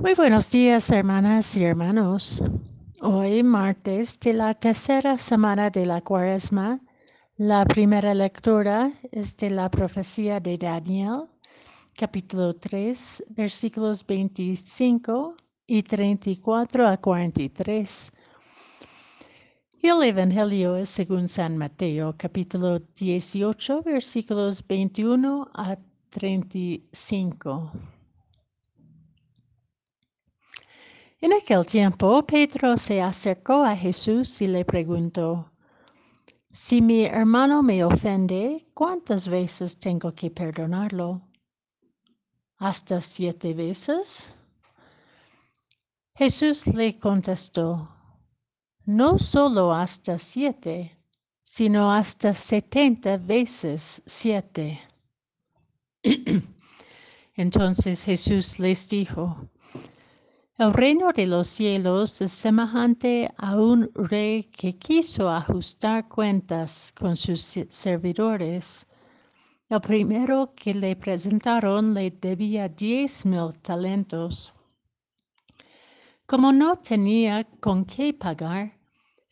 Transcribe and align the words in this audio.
Muy 0.00 0.14
buenos 0.14 0.50
días, 0.52 0.90
hermanas 0.92 1.56
y 1.56 1.64
hermanos. 1.64 2.44
Hoy, 3.00 3.42
martes 3.42 4.18
de 4.20 4.32
la 4.32 4.54
tercera 4.54 5.18
semana 5.18 5.70
de 5.70 5.86
la 5.86 6.00
cuaresma, 6.02 6.80
la 7.36 7.64
primera 7.64 8.14
lectura 8.14 8.92
es 9.10 9.36
de 9.36 9.50
la 9.50 9.68
profecía 9.68 10.38
de 10.38 10.56
Daniel, 10.56 11.24
capítulo 11.96 12.54
3, 12.54 13.24
versículos 13.30 14.06
25 14.06 15.34
y 15.66 15.82
34 15.82 16.86
a 16.86 16.96
43. 16.96 18.12
Y 19.82 19.88
el 19.88 20.02
Evangelio 20.04 20.76
es 20.76 20.90
según 20.90 21.26
San 21.26 21.58
Mateo, 21.58 22.14
capítulo 22.16 22.78
18, 22.78 23.82
versículos 23.82 24.64
21 24.64 25.50
a 25.54 25.76
35. 26.10 27.72
En 31.20 31.32
aquel 31.32 31.66
tiempo, 31.66 32.24
Pedro 32.24 32.76
se 32.76 33.02
acercó 33.02 33.64
a 33.64 33.74
Jesús 33.74 34.40
y 34.40 34.46
le 34.46 34.64
preguntó, 34.64 35.50
Si 36.48 36.80
mi 36.80 37.06
hermano 37.06 37.60
me 37.60 37.84
ofende, 37.84 38.68
¿cuántas 38.72 39.26
veces 39.26 39.80
tengo 39.80 40.14
que 40.14 40.30
perdonarlo? 40.30 41.20
¿Hasta 42.58 43.00
siete 43.00 43.52
veces? 43.52 44.36
Jesús 46.14 46.68
le 46.68 46.96
contestó, 46.96 47.88
No 48.86 49.18
solo 49.18 49.72
hasta 49.72 50.18
siete, 50.18 50.96
sino 51.42 51.92
hasta 51.92 52.32
setenta 52.32 53.16
veces 53.16 54.02
siete. 54.06 54.80
Entonces 57.34 58.04
Jesús 58.04 58.60
les 58.60 58.88
dijo, 58.88 59.48
el 60.58 60.72
reino 60.72 61.12
de 61.12 61.24
los 61.24 61.46
cielos 61.46 62.20
es 62.20 62.32
semejante 62.32 63.32
a 63.36 63.54
un 63.54 63.88
rey 63.94 64.42
que 64.42 64.76
quiso 64.76 65.30
ajustar 65.30 66.08
cuentas 66.08 66.92
con 66.98 67.16
sus 67.16 67.40
servidores. 67.68 68.88
El 69.68 69.80
primero 69.80 70.52
que 70.56 70.74
le 70.74 70.96
presentaron 70.96 71.94
le 71.94 72.10
debía 72.10 72.68
diez 72.68 73.24
mil 73.24 73.56
talentos. 73.62 74.52
Como 76.26 76.50
no 76.52 76.74
tenía 76.74 77.44
con 77.60 77.84
qué 77.84 78.12
pagar, 78.12 78.76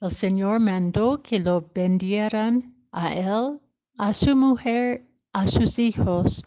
el 0.01 0.11
Señor 0.11 0.61
mandó 0.61 1.21
que 1.21 1.41
lo 1.41 1.69
vendieran 1.75 2.73
a 2.93 3.13
él, 3.13 3.59
a 3.99 4.13
su 4.13 4.37
mujer, 4.37 5.05
a 5.33 5.49
sus 5.49 5.81
hijos 5.81 6.45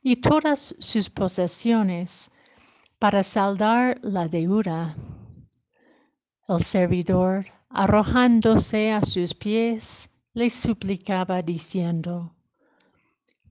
y 0.00 0.14
todas 0.14 0.76
sus 0.78 1.10
posesiones 1.10 2.31
para 3.02 3.24
saldar 3.24 3.98
la 4.02 4.28
deuda. 4.28 4.94
El 6.46 6.62
servidor, 6.62 7.46
arrojándose 7.68 8.92
a 8.92 9.04
sus 9.04 9.34
pies, 9.34 10.08
le 10.34 10.48
suplicaba 10.48 11.42
diciendo, 11.42 12.32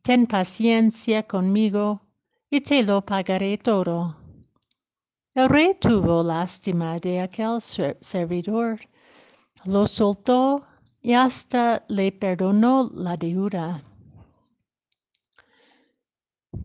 Ten 0.03 0.25
paciencia 0.25 1.23
conmigo 1.23 1.99
y 2.49 2.61
te 2.61 2.81
lo 2.81 3.01
pagaré 3.01 3.57
todo. 3.57 4.15
El 5.33 5.49
rey 5.49 5.75
tuvo 5.77 6.23
lástima 6.23 6.97
de 6.99 7.19
aquel 7.19 7.59
servidor, 7.59 8.79
lo 9.65 9.85
soltó 9.85 10.65
y 11.01 11.11
hasta 11.11 11.83
le 11.89 12.13
perdonó 12.13 12.89
la 12.93 13.17
deuda. 13.17 13.83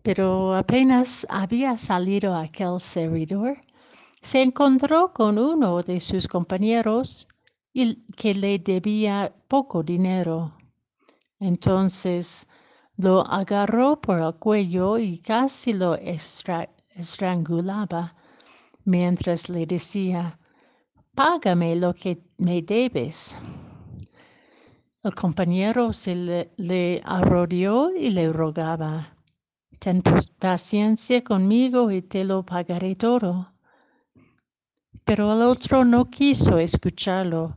Pero 0.03 0.55
apenas 0.55 1.25
había 1.29 1.77
salido 1.77 2.35
aquel 2.35 2.79
servidor, 2.79 3.57
se 4.21 4.41
encontró 4.41 5.13
con 5.13 5.37
uno 5.37 5.81
de 5.81 5.99
sus 5.99 6.27
compañeros 6.27 7.27
que 8.15 8.33
le 8.33 8.59
debía 8.59 9.33
poco 9.47 9.83
dinero. 9.83 10.53
Entonces 11.39 12.47
lo 12.97 13.21
agarró 13.21 14.01
por 14.01 14.19
el 14.19 14.33
cuello 14.35 14.97
y 14.97 15.19
casi 15.19 15.73
lo 15.73 15.95
estrangulaba 15.95 18.15
mientras 18.85 19.49
le 19.49 19.65
decía, 19.65 20.39
Págame 21.13 21.75
lo 21.75 21.93
que 21.93 22.23
me 22.37 22.61
debes. 22.61 23.37
El 25.03 25.15
compañero 25.15 25.93
se 25.93 26.15
le, 26.15 26.53
le 26.57 27.01
arrodilló 27.05 27.91
y 27.95 28.09
le 28.09 28.31
rogaba, 28.31 29.16
Ten 29.79 30.01
paciencia 30.39 31.23
conmigo 31.23 31.91
y 31.91 32.01
te 32.01 32.23
lo 32.23 32.43
pagaré 32.43 32.95
todo. 32.95 33.53
Pero 35.05 35.33
el 35.33 35.41
otro 35.43 35.85
no 35.85 36.09
quiso 36.09 36.57
escucharlo, 36.57 37.53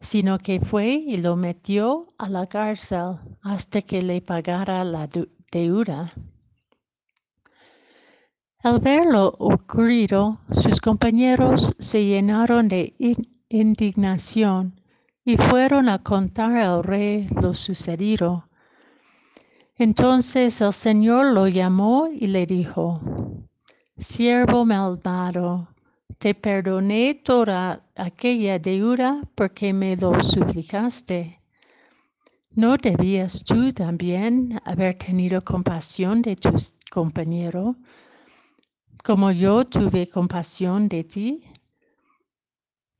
sino 0.00 0.38
que 0.38 0.58
fue 0.60 0.88
y 0.94 1.18
lo 1.18 1.36
metió 1.36 2.08
a 2.18 2.28
la 2.28 2.46
cárcel 2.46 3.16
hasta 3.42 3.82
que 3.82 4.02
le 4.02 4.20
pagara 4.20 4.82
la 4.84 5.08
deuda. 5.52 6.12
Al 8.64 8.78
verlo 8.80 9.34
ocurrido, 9.38 10.38
sus 10.52 10.80
compañeros 10.80 11.74
se 11.78 12.04
llenaron 12.04 12.68
de 12.68 12.94
indignación 13.48 14.80
y 15.24 15.36
fueron 15.36 15.88
a 15.88 15.98
contar 15.98 16.56
al 16.56 16.82
rey 16.82 17.26
lo 17.40 17.54
sucedido. 17.54 18.48
Entonces 19.76 20.60
el 20.60 20.72
Señor 20.72 21.32
lo 21.32 21.48
llamó 21.48 22.08
y 22.08 22.26
le 22.26 22.46
dijo, 22.46 23.00
Siervo 23.96 24.64
malvado, 24.64 25.68
te 26.18 26.34
perdoné 26.34 27.14
toda 27.14 27.84
aquella 27.96 28.58
deuda 28.58 29.22
porque 29.34 29.72
me 29.72 29.96
lo 29.96 30.22
suplicaste. 30.22 31.40
¿No 32.54 32.76
debías 32.76 33.44
tú 33.44 33.72
también 33.72 34.60
haber 34.64 34.98
tenido 34.98 35.42
compasión 35.42 36.20
de 36.20 36.36
tu 36.36 36.50
compañero, 36.90 37.76
como 39.02 39.30
yo 39.30 39.64
tuve 39.64 40.06
compasión 40.06 40.86
de 40.88 41.04
ti? 41.04 41.44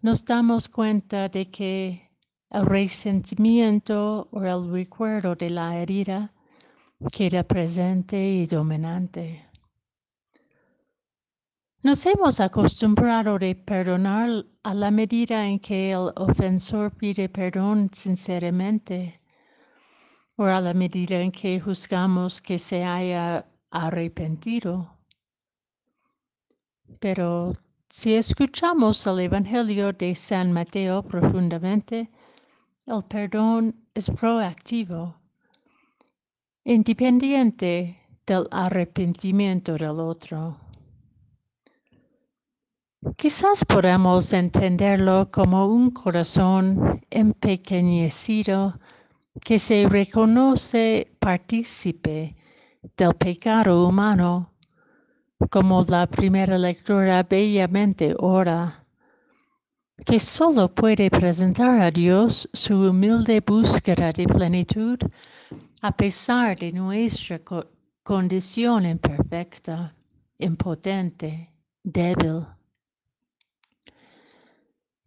nos 0.03 0.25
damos 0.25 0.69
cuenta 0.69 1.29
de 1.29 1.49
que 1.49 2.11
el 2.51 2.67
resentimiento 2.67 4.29
o 4.33 4.43
el 4.43 4.69
recuerdo 4.69 5.37
de 5.37 5.51
la 5.51 5.77
herida 5.79 6.33
queda 7.13 7.45
presente 7.45 8.17
y 8.19 8.47
dominante. 8.47 9.49
Nos 11.85 12.05
hemos 12.05 12.41
acostumbrado 12.41 13.37
a 13.37 13.55
perdonar 13.65 14.47
a 14.65 14.75
la 14.75 14.91
medida 14.91 15.47
en 15.47 15.61
que 15.61 15.93
el 15.93 16.11
ofensor 16.17 16.91
pide 16.91 17.29
perdón 17.29 17.89
sinceramente 17.93 19.21
o 20.35 20.43
a 20.43 20.61
la 20.61 20.75
medida 20.75 21.21
en 21.21 21.31
que 21.31 21.61
juzgamos 21.61 22.41
que 22.41 22.59
se 22.59 22.83
haya 22.83 23.47
arrepentido. 23.77 24.97
Pero 27.01 27.53
Si 27.89 28.15
escuchamos 28.15 29.07
el 29.07 29.21
Evangelio 29.21 29.93
de 29.93 30.15
San 30.15 30.53
Mateo 30.53 31.03
profundamente, 31.03 32.11
el 32.85 33.03
perdón 33.09 33.75
es 33.95 34.11
proactivo, 34.11 35.17
independiente 36.65 37.97
del 38.27 38.49
arrepentimiento 38.51 39.75
del 39.75 40.01
otro. 40.01 40.57
Quizás 43.17 43.65
podamos 43.65 44.33
entenderlo 44.33 45.31
como 45.31 45.69
un 45.69 45.91
corazón 45.93 47.01
empequeñecido 47.09 48.81
que 49.41 49.59
se 49.59 49.87
reconoce 49.89 51.17
partícipe 51.21 52.37
del 52.97 53.15
pecado 53.15 53.87
humano, 53.89 54.53
como 55.51 55.83
la 55.83 56.07
primera 56.07 56.59
lectura 56.59 57.23
bellamente 57.23 58.15
ora, 58.19 58.85
que 60.05 60.19
solo 60.19 60.69
puede 60.75 61.11
presentar 61.11 61.81
a 61.81 61.91
Dios 61.91 62.49
su 62.53 62.75
humilde 62.91 63.41
búsqueda 63.41 64.13
de 64.13 64.27
plenitud 64.27 64.99
a 65.83 65.93
pesar 65.93 66.59
de 66.59 66.73
nuestra 66.73 67.41
condición 68.03 68.87
imperfecta, 68.87 69.95
impotente, 70.39 71.53
débil. 71.83 72.47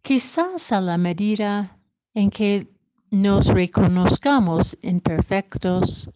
Quizás 0.02 0.72
a 0.72 0.80
la 0.80 0.96
medida 0.96 1.78
en 2.14 2.30
que 2.30 2.66
nos 3.10 3.48
reconozcamos 3.48 4.76
imperfectos, 4.82 6.10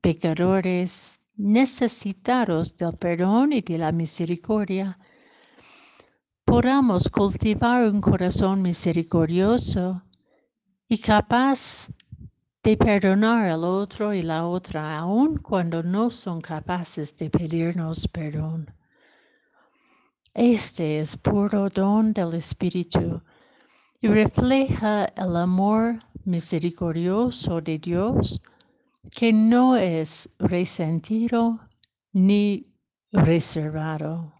pecadores, 0.00 1.20
necesitados 1.36 2.76
del 2.76 2.94
perdón 2.96 3.52
y 3.52 3.60
de 3.60 3.78
la 3.78 3.92
misericordia, 3.92 4.98
podamos 6.44 7.08
cultivar 7.08 7.88
un 7.88 8.00
corazón 8.00 8.62
misericordioso 8.62 10.02
y 10.88 10.98
capaz 10.98 11.88
de 12.62 12.76
perdonar 12.76 13.48
al 13.48 13.64
otro 13.64 14.12
y 14.12 14.22
la 14.22 14.46
otra, 14.46 14.98
aun 14.98 15.38
cuando 15.38 15.82
no 15.82 16.10
son 16.10 16.40
capaces 16.40 17.16
de 17.16 17.30
pedirnos 17.30 18.06
perdón. 18.08 18.74
Este 20.34 21.00
es 21.00 21.16
puro 21.16 21.68
don 21.70 22.12
del 22.12 22.34
Espíritu 22.34 23.22
y 24.00 24.08
refleja 24.08 25.06
el 25.16 25.36
amor 25.36 25.98
misericordioso 26.24 27.60
de 27.60 27.78
Dios 27.78 28.42
que 29.14 29.32
no 29.32 29.76
es 29.76 30.30
resentido 30.38 31.60
ni 32.12 32.72
reservado. 33.12 34.39